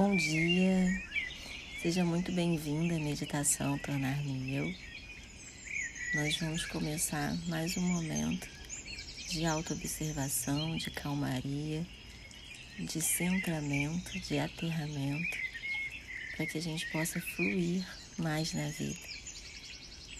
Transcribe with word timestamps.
Bom 0.00 0.16
dia, 0.16 1.02
seja 1.82 2.02
muito 2.02 2.32
bem-vinda 2.32 2.96
à 2.96 2.98
meditação 2.98 3.76
Tornar-me 3.80 4.54
Eu. 4.56 4.74
Nós 6.14 6.38
vamos 6.38 6.64
começar 6.64 7.36
mais 7.48 7.76
um 7.76 7.82
momento 7.82 8.48
de 9.28 9.44
autoobservação, 9.44 10.74
de 10.78 10.90
calmaria, 10.90 11.86
de 12.78 12.98
centramento, 13.02 14.18
de 14.20 14.38
aterramento, 14.38 15.36
para 16.34 16.46
que 16.46 16.56
a 16.56 16.62
gente 16.62 16.86
possa 16.86 17.20
fluir 17.20 17.86
mais 18.16 18.54
na 18.54 18.70
vida, 18.70 18.98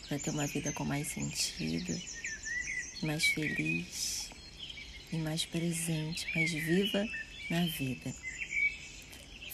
para 0.06 0.18
ter 0.18 0.28
uma 0.28 0.46
vida 0.46 0.73
com 0.73 0.84
mais 0.84 1.09
sentido, 1.09 1.98
mais 3.02 3.24
feliz 3.24 4.28
e 5.10 5.16
mais 5.16 5.46
presente, 5.46 6.28
mais 6.34 6.52
viva 6.52 7.02
na 7.48 7.65
vida. 7.65 8.29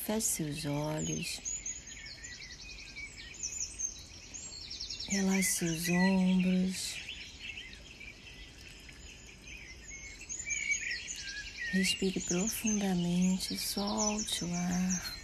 Feche 0.06 0.20
seus 0.20 0.64
olhos. 0.66 1.40
Relaxe 5.08 5.50
seus 5.50 5.88
ombros. 5.88 6.94
Respire 11.72 12.20
profundamente, 12.20 13.58
solte 13.58 14.44
o 14.44 14.54
ar. 14.54 15.14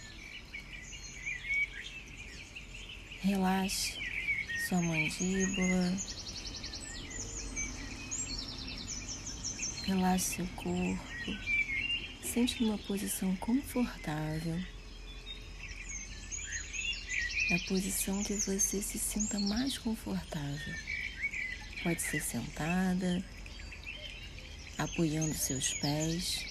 Relaxe 3.21 3.97
sua 4.67 4.81
mandíbula. 4.81 5.97
Relaxe 9.85 10.35
seu 10.35 10.47
corpo. 10.47 11.53
Sente 12.21 12.61
numa 12.61 12.77
posição 12.79 13.33
confortável 13.37 14.72
a 17.53 17.59
posição 17.67 18.23
que 18.23 18.33
você 18.33 18.81
se 18.81 18.97
sinta 18.97 19.39
mais 19.39 19.77
confortável. 19.77 20.73
Pode 21.83 22.01
ser 22.01 22.19
sentada, 22.21 23.23
apoiando 24.77 25.35
seus 25.35 25.73
pés, 25.75 26.45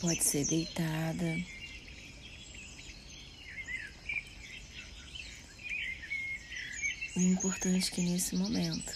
pode 0.00 0.24
ser 0.24 0.46
deitada. 0.46 1.44
O 7.14 7.20
importante 7.20 7.88
é 7.88 7.94
que 7.94 8.00
nesse 8.00 8.34
momento 8.36 8.92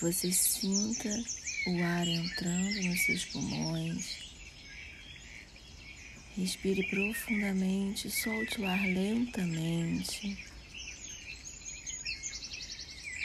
você 0.00 0.32
sinta 0.32 1.08
o 1.68 1.84
ar 1.84 2.08
entrando 2.08 2.82
nos 2.82 3.00
seus 3.04 3.24
pulmões 3.26 4.27
Respire 6.38 6.84
profundamente, 6.84 8.08
solte 8.08 8.60
o 8.60 8.64
ar 8.64 8.80
lentamente. 8.86 10.38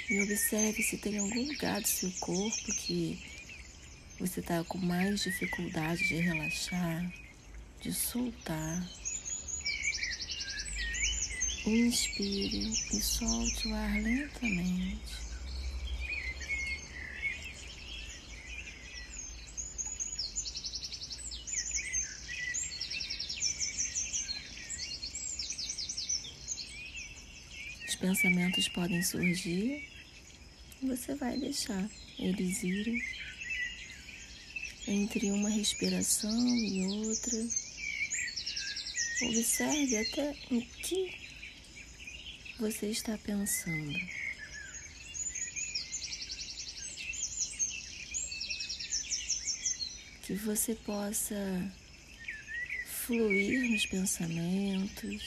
E 0.09 0.19
observe 0.19 0.81
se 0.81 0.97
tem 0.97 1.19
algum 1.19 1.45
lugar 1.45 1.79
do 1.79 1.87
seu 1.87 2.11
corpo 2.13 2.73
que 2.75 3.23
você 4.19 4.39
está 4.39 4.63
com 4.63 4.79
mais 4.79 5.21
dificuldade 5.21 6.07
de 6.07 6.15
relaxar, 6.15 7.13
de 7.81 7.93
soltar. 7.93 8.83
Inspire 11.67 12.73
e 12.93 12.99
solte 12.99 13.67
o 13.67 13.75
ar 13.75 14.01
lentamente. 14.01 15.32
Pensamentos 28.03 28.67
podem 28.67 29.01
surgir 29.01 29.81
você 30.81 31.15
vai 31.15 31.37
deixar 31.37 31.89
eles 32.19 32.61
irem 32.61 33.01
entre 34.85 35.31
uma 35.31 35.49
respiração 35.49 36.57
e 36.57 36.85
outra. 36.85 37.37
Observe 39.21 39.97
até 39.97 40.35
o 40.51 40.61
que 40.61 41.15
você 42.59 42.87
está 42.87 43.17
pensando. 43.19 43.97
Que 50.23 50.33
você 50.33 50.75
possa 50.75 51.71
fluir 53.05 53.71
nos 53.71 53.85
pensamentos, 53.85 55.23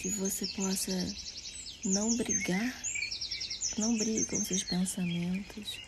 que 0.00 0.08
você 0.08 0.46
possa 0.46 1.29
não 1.84 2.14
brigar, 2.16 2.82
não 3.78 3.96
brigue 3.96 4.26
com 4.26 4.44
seus 4.44 4.62
pensamentos. 4.62 5.78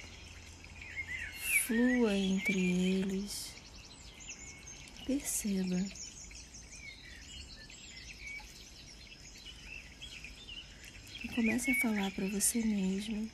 Flua 1.67 2.17
entre 2.17 2.59
eles. 2.59 3.53
Perceba. 5.07 5.85
E 11.25 11.29
comece 11.29 11.71
a 11.71 11.81
falar 11.81 12.11
para 12.13 12.27
você 12.29 12.63
mesmo 12.65 13.31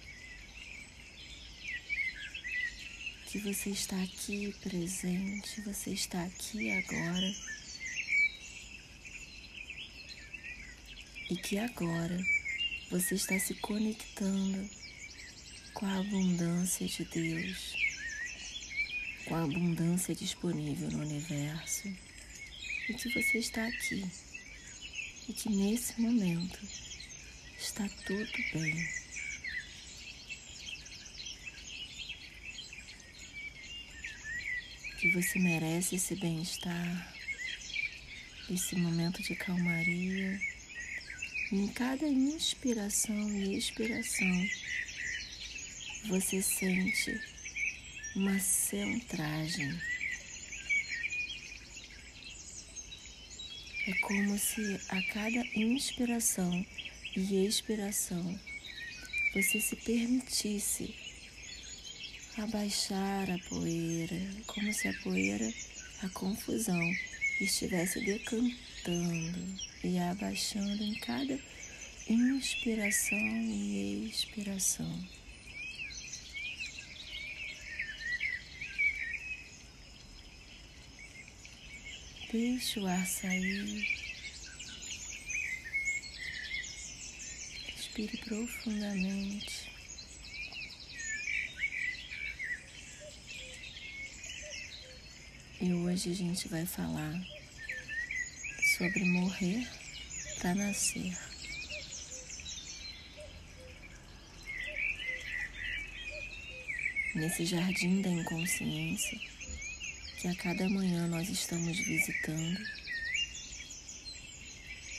que 3.27 3.39
você 3.39 3.71
está 3.71 4.01
aqui 4.03 4.55
presente, 4.63 5.61
você 5.61 5.91
está 5.91 6.23
aqui 6.25 6.71
agora. 6.71 7.35
E 11.31 11.37
que 11.37 11.59
agora 11.59 12.38
você 12.91 13.17
está 13.17 13.39
se 13.39 13.55
conectando 13.57 14.69
com 15.75 15.85
a 15.85 15.99
abundância 15.99 16.87
de 16.87 17.05
Deus, 17.05 17.75
com 19.27 19.35
a 19.35 19.43
abundância 19.45 20.15
disponível 20.15 20.91
no 20.91 21.01
universo, 21.01 21.89
e 22.89 22.95
que 22.95 23.11
você 23.11 23.39
está 23.39 23.67
aqui, 23.67 24.11
e 25.29 25.33
que 25.35 25.51
nesse 25.51 26.01
momento 26.01 26.59
está 27.59 27.87
tudo 28.07 28.33
bem. 28.55 28.89
Que 34.99 35.11
você 35.11 35.39
merece 35.39 35.97
esse 35.97 36.17
bem-estar, 36.17 37.15
esse 38.51 38.77
momento 38.77 39.23
de 39.23 39.37
calmaria 39.37 40.58
em 41.51 41.67
cada 41.69 42.07
inspiração 42.07 43.31
e 43.31 43.57
expiração, 43.57 44.47
você 46.07 46.43
sente 46.43 47.19
uma 48.15 48.39
centragem. 48.39 49.81
É 53.87 53.95
como 54.03 54.39
se 54.39 54.79
a 54.91 55.03
cada 55.15 55.43
inspiração 55.55 56.67
e 57.17 57.47
expiração 57.47 58.39
você 59.33 59.59
se 59.59 59.77
permitisse 59.77 60.95
abaixar 62.37 63.31
a 63.31 63.39
poeira, 63.49 64.21
como 64.47 64.71
se 64.75 64.87
a 64.87 64.93
poeira, 65.03 65.51
a 66.03 66.09
confusão, 66.11 66.79
estivesse 67.41 68.05
decantando 68.05 68.68
e 69.85 69.99
abaixando 69.99 70.83
em 70.83 70.95
cada 70.95 71.39
inspiração 72.09 73.19
e 73.19 74.09
expiração. 74.09 75.05
Deixe 82.33 82.81
o 82.81 82.87
ar 82.87 83.07
sair. 83.07 83.87
Respire 87.75 88.17
profundamente. 88.19 89.71
E 95.61 95.73
hoje 95.73 96.11
a 96.11 96.15
gente 96.15 96.49
vai 96.49 96.65
falar 96.65 97.38
sobre 98.79 99.05
morrer 99.07 99.67
para 100.39 100.55
nascer. 100.55 101.13
Nesse 107.13 107.45
jardim 107.45 108.01
da 108.03 108.09
inconsciência 108.09 109.19
que 110.21 110.29
a 110.29 110.35
cada 110.37 110.69
manhã 110.69 111.09
nós 111.09 111.29
estamos 111.29 111.77
visitando, 111.77 112.61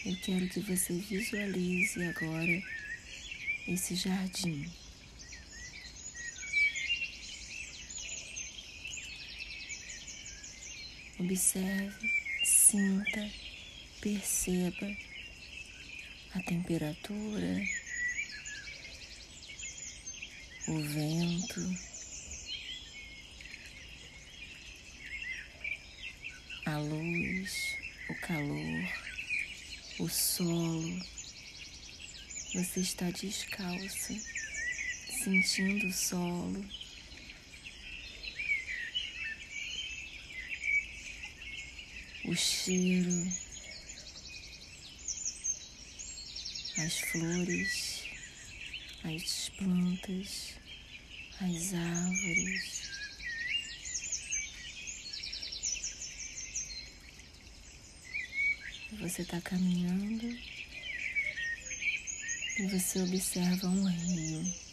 eu 0.06 0.18
quero 0.18 0.50
que 0.50 0.60
você 0.60 0.94
visualize 0.94 2.04
agora 2.04 2.62
esse 3.66 3.96
jardim. 3.96 4.70
Observe, 11.18 12.14
sinta, 12.44 13.49
perceba 14.02 14.96
a 16.34 16.42
temperatura, 16.44 17.62
o 20.68 20.80
vento, 20.82 21.78
a 26.66 26.78
luz, 26.78 27.76
o 28.10 28.16
calor, 28.22 28.90
o 30.00 30.08
solo. 30.08 31.00
Você 32.54 32.80
está 32.80 33.12
descalço, 33.12 34.14
sentindo 35.24 35.88
o 35.88 35.94
solo. 35.94 36.66
O 42.26 42.36
cheiro, 42.36 43.49
as 46.86 47.00
flores, 47.00 48.04
as 49.04 49.50
plantas, 49.58 50.56
as 51.42 51.74
árvores. 51.74 52.90
Você 59.00 59.22
está 59.22 59.40
caminhando 59.42 60.26
e 62.58 62.68
você 62.68 63.02
observa 63.02 63.68
um 63.68 63.86
rio. 63.86 64.69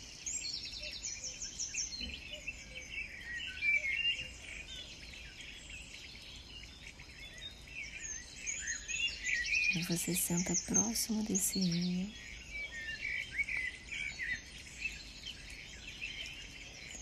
Você 9.84 10.14
senta 10.14 10.55
próximo 10.67 11.23
desse 11.25 11.58
rio. 11.58 12.11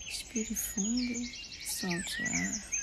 Respire 0.07 0.55
fundo, 0.55 1.29
solte 1.63 2.21
o 2.21 2.25
ar. 2.25 2.75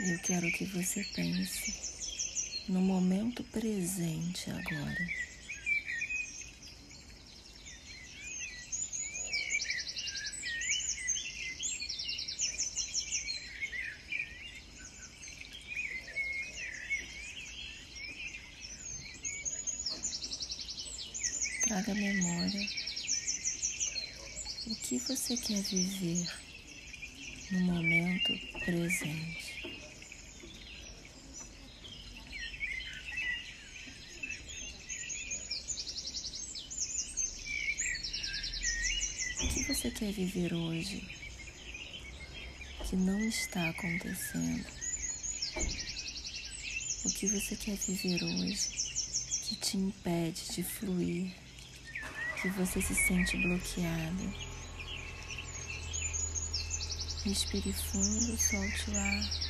Eu 0.00 0.17
quero 0.28 0.52
que 0.52 0.66
você 0.66 1.02
pense 1.14 1.72
no 2.68 2.82
momento 2.82 3.42
presente 3.44 4.50
agora. 4.50 5.08
Traga 21.62 21.92
a 21.92 21.94
memória 21.94 22.68
o 24.66 24.76
que 24.76 24.98
você 24.98 25.38
quer 25.38 25.62
viver 25.62 26.30
no 27.50 27.60
momento 27.60 28.38
presente. 28.66 29.47
Você 39.78 39.90
quer 39.92 40.10
viver 40.10 40.52
hoje 40.52 41.06
que 42.84 42.96
não 42.96 43.20
está 43.20 43.68
acontecendo? 43.68 44.64
O 47.04 47.10
que 47.12 47.26
você 47.28 47.54
quer 47.54 47.76
viver 47.76 48.24
hoje 48.24 48.68
que 49.44 49.54
te 49.56 49.76
impede 49.76 50.42
de 50.54 50.62
fluir, 50.64 51.32
que 52.42 52.48
você 52.48 52.82
se 52.82 52.94
sente 52.94 53.36
bloqueado? 53.36 54.34
Respire 57.24 57.72
fundo, 57.72 58.36
solte 58.36 58.90
o 58.90 58.96
ar. 58.96 59.48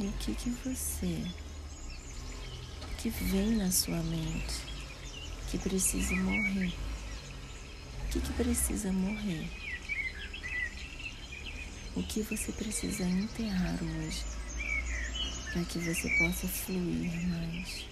E 0.00 0.06
o 0.06 0.12
que 0.12 0.34
que 0.34 0.50
você 0.50 1.47
que 2.98 3.10
vem 3.10 3.52
na 3.52 3.70
sua 3.70 4.02
mente 4.02 4.56
que 5.48 5.56
precisa 5.56 6.16
morrer. 6.16 6.74
O 8.02 8.08
que, 8.10 8.20
que 8.20 8.32
precisa 8.32 8.92
morrer? 8.92 9.48
O 11.94 12.02
que 12.02 12.22
você 12.22 12.50
precisa 12.50 13.04
enterrar 13.04 13.78
hoje 13.80 14.24
para 15.52 15.64
que 15.64 15.78
você 15.78 16.08
possa 16.18 16.48
fluir 16.48 17.28
mais? 17.28 17.86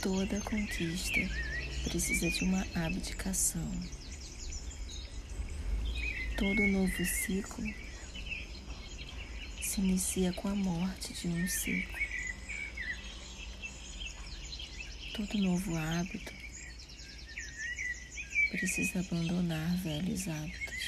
Toda 0.00 0.40
conquista 0.40 1.20
precisa 1.84 2.30
de 2.30 2.44
uma 2.44 2.66
abdicação. 2.74 3.70
Todo 6.38 6.66
novo 6.68 7.04
ciclo 7.04 7.81
se 9.72 9.80
inicia 9.80 10.30
com 10.34 10.48
a 10.48 10.54
morte 10.54 11.14
de 11.14 11.28
um 11.28 11.48
ciclo. 11.48 11.98
Todo 15.14 15.38
novo 15.38 15.74
hábito 15.78 16.30
precisa 18.50 19.00
abandonar 19.00 19.74
velhos 19.78 20.28
hábitos. 20.28 20.82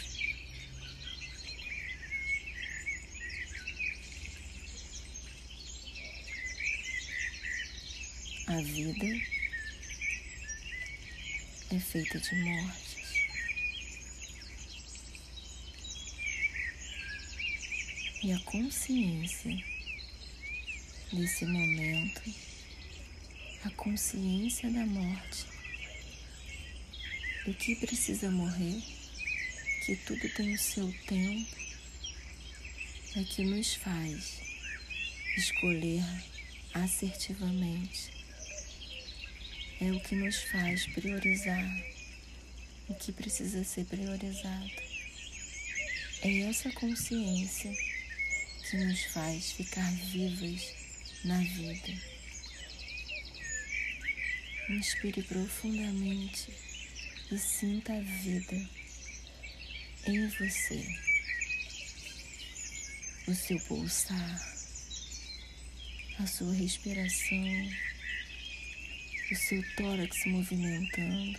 A 8.48 8.60
vida 8.60 9.06
é 11.70 11.80
feita 11.80 12.20
de 12.20 12.34
morte. 12.42 12.83
E 18.24 18.32
a 18.32 18.38
consciência 18.40 19.62
desse 21.12 21.44
momento, 21.44 22.22
a 23.62 23.70
consciência 23.72 24.70
da 24.70 24.86
morte, 24.86 25.44
do 27.44 27.52
que 27.52 27.76
precisa 27.76 28.30
morrer, 28.30 28.82
que 29.84 29.94
tudo 30.06 30.26
tem 30.30 30.54
o 30.54 30.58
seu 30.58 30.90
tempo, 31.06 31.54
é 33.14 33.24
que 33.24 33.44
nos 33.44 33.74
faz 33.74 34.40
escolher 35.36 36.02
assertivamente. 36.72 38.10
É 39.82 39.92
o 39.92 40.00
que 40.00 40.14
nos 40.14 40.42
faz 40.44 40.86
priorizar 40.94 41.84
o 42.88 42.94
que 42.94 43.12
precisa 43.12 43.62
ser 43.64 43.84
priorizado. 43.84 44.70
É 46.22 46.40
essa 46.48 46.72
consciência 46.72 47.93
que 48.70 48.78
nos 48.78 49.04
faz 49.04 49.52
ficar 49.52 49.90
vivas 49.92 50.72
na 51.24 51.38
vida. 51.38 51.92
Inspire 54.70 55.22
profundamente 55.22 56.50
e 57.30 57.38
sinta 57.38 57.92
a 57.92 58.00
vida 58.00 58.70
em 60.06 60.28
você, 60.28 60.82
o 63.28 63.34
seu 63.34 63.58
pulsar, 63.60 64.40
a 66.18 66.26
sua 66.26 66.54
respiração, 66.54 67.70
o 69.30 69.34
seu 69.34 69.62
tórax 69.76 70.24
movimentando, 70.26 71.38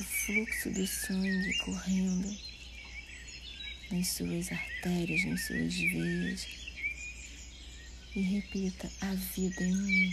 o 0.00 0.04
fluxo 0.04 0.70
do 0.70 0.86
sangue 0.86 1.58
correndo 1.58 2.45
nas 3.90 4.08
suas 4.08 4.50
artérias, 4.50 5.24
nas 5.24 5.46
suas 5.46 5.74
veias. 5.74 6.46
E 8.14 8.20
repita: 8.20 8.90
a 9.00 9.14
vida 9.14 9.62
em 9.62 9.76
mim. 9.76 10.12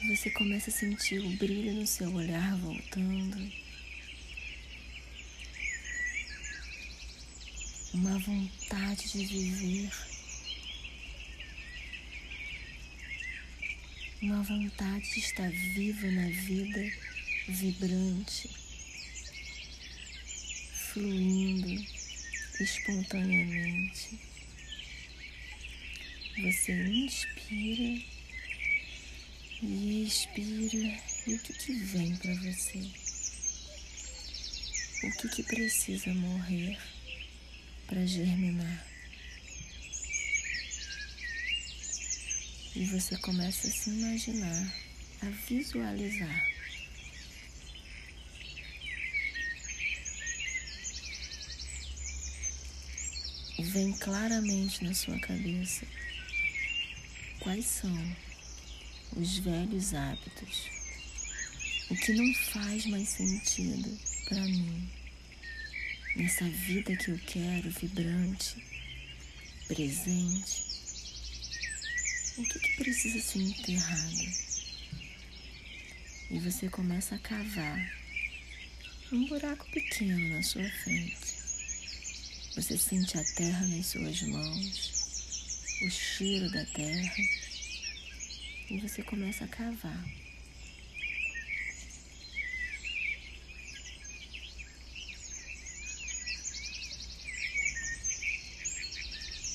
E 0.00 0.16
você 0.16 0.30
começa 0.30 0.70
a 0.70 0.72
sentir 0.72 1.18
o 1.18 1.36
brilho 1.36 1.74
no 1.74 1.86
seu 1.86 2.12
olhar 2.14 2.56
voltando. 2.58 3.52
Uma 7.92 8.16
vontade 8.20 9.08
de 9.10 9.24
viver. 9.24 9.90
Uma 14.22 14.42
vontade 14.42 15.12
de 15.14 15.18
estar 15.18 15.50
viva 15.50 16.10
na 16.12 16.28
vida, 16.28 16.92
vibrante, 17.48 18.50
fluindo 20.92 21.82
espontaneamente. 22.60 24.18
Você 26.42 26.72
inspira 26.72 28.04
e 29.62 30.04
expira. 30.06 31.00
E 31.26 31.34
o 31.34 31.38
que, 31.40 31.52
que 31.52 31.72
vem 31.72 32.16
para 32.16 32.34
você? 32.34 32.78
O 35.04 35.10
que, 35.16 35.28
que 35.28 35.42
precisa 35.42 36.12
morrer 36.14 36.78
para 37.86 38.06
germinar? 38.06 38.86
E 42.76 42.84
você 42.86 43.16
começa 43.18 43.66
a 43.66 43.70
se 43.70 43.90
imaginar, 43.90 44.74
a 45.22 45.26
visualizar. 45.48 46.57
Vem 53.68 53.92
claramente 53.92 54.82
na 54.82 54.94
sua 54.94 55.18
cabeça 55.18 55.84
quais 57.40 57.66
são 57.66 58.16
os 59.14 59.38
velhos 59.40 59.92
hábitos, 59.92 60.70
o 61.90 61.94
que 61.94 62.14
não 62.14 62.34
faz 62.50 62.86
mais 62.86 63.10
sentido 63.10 63.98
para 64.26 64.40
mim 64.40 64.88
nessa 66.16 66.44
vida 66.46 66.96
que 66.96 67.10
eu 67.10 67.18
quero, 67.26 67.70
vibrante, 67.70 68.56
presente. 69.66 70.64
O 72.38 72.44
que, 72.44 72.58
que 72.58 72.76
precisa 72.76 73.20
ser 73.20 73.40
enterrado? 73.40 74.32
E 76.30 76.38
você 76.38 76.70
começa 76.70 77.16
a 77.16 77.18
cavar 77.18 77.92
um 79.12 79.26
buraco 79.26 79.70
pequeno 79.72 80.28
na 80.30 80.42
sua 80.42 80.68
frente. 80.70 81.37
Você 82.58 82.76
sente 82.76 83.16
a 83.16 83.22
terra 83.36 83.68
nas 83.68 83.86
suas 83.86 84.20
mãos 84.22 84.92
o 85.80 85.88
cheiro 85.88 86.50
da 86.50 86.64
terra 86.64 87.14
e 88.68 88.80
você 88.80 89.00
começa 89.00 89.44
a 89.44 89.48
cavar. 89.48 90.04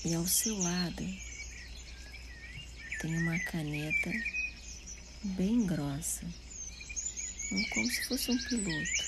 E 0.06 0.14
ao 0.14 0.26
seu 0.26 0.58
lado 0.60 1.06
tem 3.02 3.18
uma 3.18 3.38
caneta 3.40 4.14
bem 5.36 5.66
grossa, 5.66 6.26
como 7.74 7.92
se 7.92 8.08
fosse 8.08 8.32
um 8.32 8.38
piloto, 8.48 9.04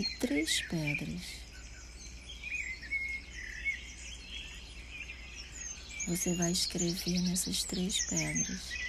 e 0.00 0.18
três 0.18 0.60
pedras. 0.62 1.43
Você 6.06 6.34
vai 6.34 6.52
escrever 6.52 7.20
nessas 7.22 7.62
três 7.64 8.06
pedras 8.06 8.84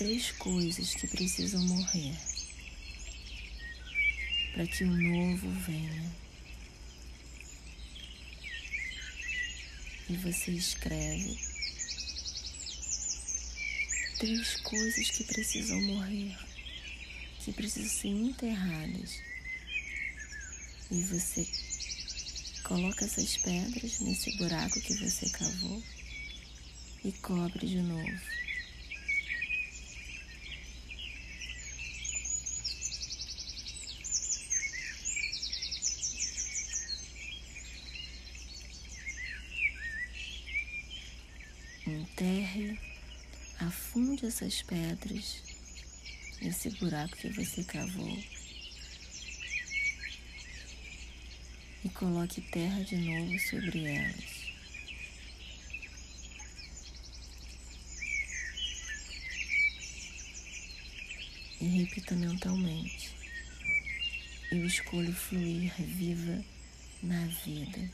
três 0.00 0.30
coisas 0.32 0.94
que 0.94 1.06
precisam 1.06 1.60
morrer 1.60 2.16
para 4.54 4.66
que 4.66 4.82
o 4.82 4.86
novo 4.86 5.50
venha. 5.60 6.12
E 10.08 10.16
você 10.16 10.52
escreve 10.52 11.38
três 14.18 14.56
coisas 14.62 15.10
que 15.10 15.24
precisam 15.24 15.78
morrer, 15.82 16.34
que 17.40 17.52
precisam 17.52 17.90
ser 17.90 18.08
enterradas. 18.08 19.20
E 20.90 21.02
você 21.02 21.46
Coloca 22.70 23.04
essas 23.04 23.36
pedras 23.36 23.98
nesse 23.98 24.30
buraco 24.36 24.80
que 24.80 24.94
você 24.94 25.28
cavou 25.30 25.82
e 27.04 27.10
cobre 27.10 27.66
de 27.66 27.80
novo. 27.82 28.20
Enterre, 41.88 42.78
afunde 43.58 44.26
essas 44.26 44.62
pedras 44.62 45.42
nesse 46.40 46.70
buraco 46.78 47.16
que 47.16 47.30
você 47.30 47.64
cavou. 47.64 48.16
Coloque 52.00 52.40
terra 52.40 52.82
de 52.82 52.96
novo 52.96 53.38
sobre 53.38 53.84
elas. 53.84 54.40
E 61.60 61.64
repita 61.66 62.14
mentalmente: 62.14 63.10
Eu 64.50 64.64
escolho 64.66 65.12
fluir 65.12 65.74
viva 65.78 66.42
na 67.02 67.26
vida. 67.44 67.90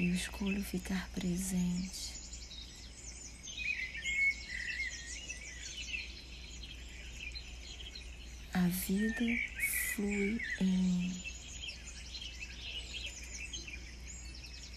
Eu 0.00 0.12
escolho 0.12 0.60
ficar 0.64 1.08
presente. 1.10 2.14
A 8.52 8.66
vida 8.66 9.24
flui 9.94 10.40
em 10.60 10.66
mim. 10.66 11.33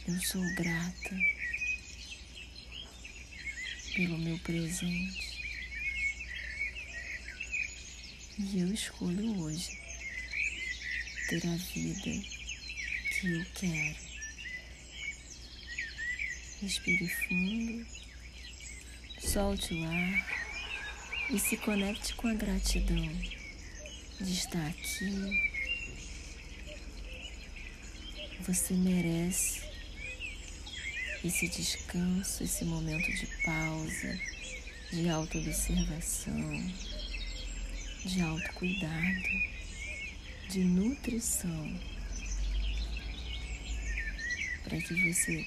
Eu 0.07 0.17
sou 0.21 0.41
grata 0.55 1.19
pelo 3.93 4.17
meu 4.17 4.39
presente 4.39 5.37
e 8.39 8.61
eu 8.61 8.73
escolho 8.73 9.37
hoje 9.41 9.77
ter 11.27 11.45
a 11.45 11.57
vida 11.57 12.23
que 13.11 13.27
eu 13.27 13.45
quero. 13.53 13.97
Respire 16.61 17.09
fundo, 17.09 17.85
solte 19.19 19.73
o 19.73 19.83
ar 19.83 21.31
e 21.31 21.37
se 21.37 21.57
conecte 21.57 22.13
com 22.15 22.29
a 22.29 22.33
gratidão 22.33 23.11
de 24.21 24.31
estar 24.31 24.67
aqui. 24.67 25.57
Você 28.47 28.73
merece 28.73 29.66
esse 31.27 31.47
descanso, 31.47 32.43
esse 32.43 32.65
momento 32.65 33.11
de 33.11 33.27
pausa, 33.43 34.19
de 34.91 35.09
autoobservação, 35.09 36.71
de 38.05 38.21
autocuidado, 38.21 39.29
de 40.49 40.63
nutrição, 40.63 41.79
para 44.63 44.81
que 44.81 45.11
você 45.11 45.45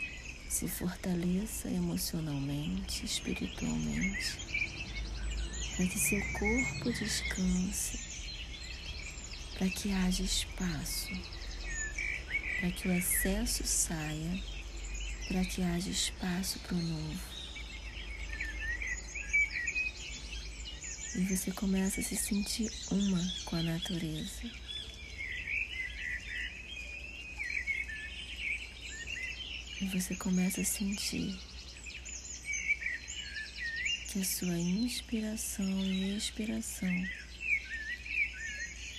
se 0.48 0.68
fortaleça 0.68 1.68
emocionalmente, 1.68 3.04
espiritualmente, 3.04 4.36
para 5.76 5.86
que 5.86 5.98
seu 5.98 6.20
corpo 6.32 6.92
descanse 6.92 8.10
para 9.60 9.68
que 9.68 9.92
haja 9.92 10.22
espaço, 10.22 11.10
para 12.58 12.70
que 12.70 12.88
o 12.88 12.92
excesso 12.92 13.62
saia, 13.66 14.42
para 15.30 15.44
que 15.44 15.62
haja 15.62 15.88
espaço 15.88 16.58
para 16.58 16.74
o 16.74 16.82
novo. 16.82 17.20
E 21.14 21.20
você 21.20 21.52
começa 21.52 22.00
a 22.00 22.04
se 22.04 22.16
sentir 22.16 22.68
uma 22.90 23.32
com 23.44 23.54
a 23.54 23.62
natureza. 23.62 24.50
E 29.80 29.84
você 29.92 30.16
começa 30.16 30.62
a 30.62 30.64
sentir 30.64 31.38
que 34.08 34.20
a 34.20 34.24
sua 34.24 34.58
inspiração 34.58 35.64
e 35.64 36.16
expiração 36.16 37.04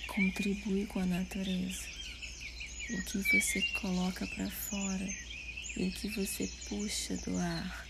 contribui 0.06 0.86
com 0.86 1.00
a 1.00 1.04
natureza. 1.04 1.84
O 2.88 3.02
que 3.04 3.18
você 3.18 3.60
coloca 3.82 4.26
para 4.28 4.50
fora 4.50 5.32
e 5.76 5.88
o 5.88 5.92
que 5.92 6.08
você 6.08 6.46
puxa 6.68 7.16
do 7.18 7.36
ar 7.38 7.88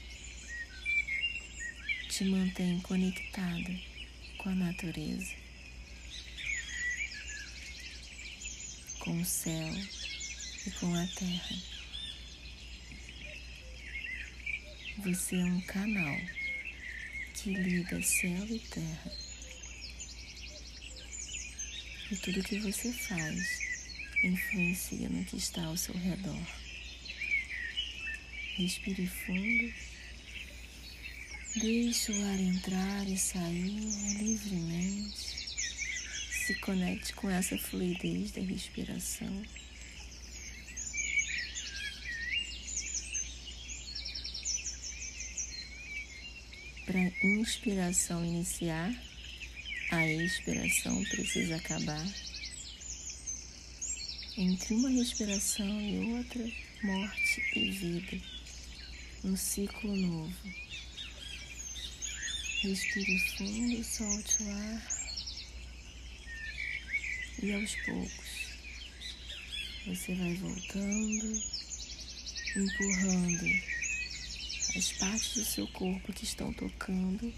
te 2.08 2.24
mantém 2.24 2.78
conectada 2.80 3.74
com 4.38 4.50
a 4.50 4.54
natureza, 4.54 5.34
com 9.00 9.20
o 9.20 9.24
céu 9.24 9.74
e 10.66 10.70
com 10.72 10.94
a 10.94 11.06
terra. 11.06 11.56
Você 14.98 15.36
é 15.36 15.44
um 15.44 15.60
canal 15.62 16.20
que 17.34 17.50
liga 17.50 18.00
céu 18.02 18.46
e 18.46 18.58
terra. 18.60 19.12
E 22.10 22.16
tudo 22.16 22.44
que 22.44 22.58
você 22.58 22.92
faz 22.92 23.60
influencia 24.22 25.08
no 25.08 25.24
que 25.24 25.36
está 25.36 25.64
ao 25.64 25.76
seu 25.76 25.96
redor. 25.96 26.61
Respire 28.62 29.08
fundo. 29.08 29.74
Deixe 31.56 32.12
o 32.12 32.24
ar 32.26 32.38
entrar 32.38 33.08
e 33.08 33.18
sair 33.18 33.72
livremente. 34.20 35.18
Se 36.46 36.54
conecte 36.60 37.12
com 37.14 37.28
essa 37.28 37.58
fluidez 37.58 38.30
da 38.30 38.40
respiração. 38.40 39.42
Para 46.86 47.00
a 47.00 47.26
inspiração 47.40 48.24
iniciar, 48.24 48.94
a 49.90 50.06
expiração 50.06 51.02
precisa 51.06 51.56
acabar. 51.56 52.06
Entre 54.38 54.74
uma 54.74 54.88
respiração 54.88 55.80
e 55.80 56.12
outra, 56.12 56.48
morte 56.84 57.42
e 57.56 57.70
vida. 57.72 58.41
Um 59.24 59.36
ciclo 59.36 59.94
novo. 59.94 60.34
Respire 62.62 63.18
fundo, 63.36 63.84
solte 63.84 64.42
o 64.42 64.50
ar. 64.50 64.88
E 67.40 67.52
aos 67.52 67.74
poucos, 67.84 68.32
você 69.86 70.14
vai 70.16 70.34
voltando, 70.34 71.40
empurrando 72.56 73.62
as 74.76 74.92
partes 74.94 75.34
do 75.34 75.44
seu 75.44 75.68
corpo 75.68 76.12
que 76.12 76.24
estão 76.24 76.52
tocando 76.54 77.32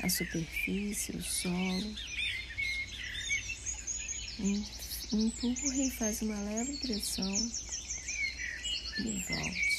a 0.00 0.08
superfície, 0.08 1.16
o 1.16 1.22
solo. 1.22 1.94
Empurre 5.12 5.88
e 5.88 5.90
faz 5.90 6.22
uma 6.22 6.40
leve 6.42 6.76
pressão 6.76 7.34
e 8.98 9.24
volte. 9.28 9.77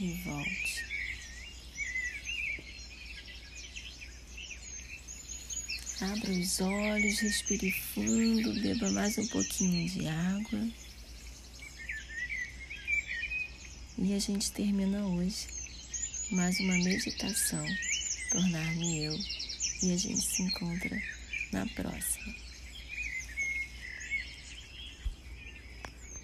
E 0.00 0.12
volte. 0.24 0.84
Abra 6.00 6.30
os 6.30 6.60
olhos, 6.62 7.18
respire 7.18 7.70
fundo, 7.70 8.58
beba 8.62 8.90
mais 8.92 9.18
um 9.18 9.26
pouquinho 9.26 9.86
de 9.90 10.08
água. 10.08 10.68
E 13.98 14.14
a 14.14 14.18
gente 14.18 14.50
termina 14.52 15.04
hoje 15.06 15.46
mais 16.32 16.58
uma 16.60 16.78
meditação, 16.78 17.66
tornar-me 18.30 19.04
eu, 19.04 19.18
e 19.82 19.92
a 19.92 19.96
gente 19.98 20.22
se 20.22 20.42
encontra 20.42 20.98
na 21.52 21.66
próxima. 21.66 22.49